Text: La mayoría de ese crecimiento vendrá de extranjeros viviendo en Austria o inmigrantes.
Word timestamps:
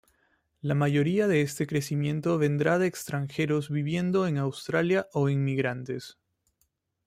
La 0.61 0.73
mayoría 0.73 1.27
de 1.27 1.43
ese 1.43 1.67
crecimiento 1.67 2.39
vendrá 2.39 2.79
de 2.79 2.87
extranjeros 2.87 3.69
viviendo 3.69 4.25
en 4.25 4.39
Austria 4.39 5.07
o 5.13 5.29
inmigrantes. 5.29 6.17